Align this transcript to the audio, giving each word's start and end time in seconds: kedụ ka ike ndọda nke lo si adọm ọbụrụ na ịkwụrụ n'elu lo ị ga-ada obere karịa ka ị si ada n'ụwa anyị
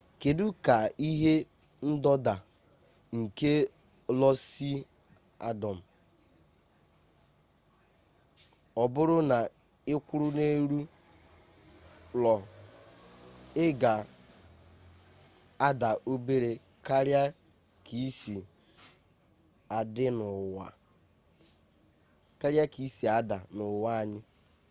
kedụ 0.21 0.47
ka 0.65 0.75
ike 1.07 1.33
ndọda 1.91 2.33
nke 3.17 3.51
lo 4.19 4.29
si 4.47 4.71
adọm 5.49 5.77
ọbụrụ 8.83 9.17
na 9.31 9.37
ịkwụrụ 9.93 10.27
n'elu 10.37 10.79
lo 12.23 12.35
ị 13.63 13.65
ga-ada 13.81 15.89
obere 16.11 16.51
karịa 16.87 17.23
ka 17.85 17.93
ị 18.07 18.09
si 22.97 23.05
ada 23.15 23.37
n'ụwa 23.55 23.91
anyị 24.01 24.19